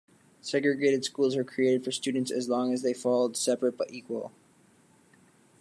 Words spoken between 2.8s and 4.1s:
they followed "separate but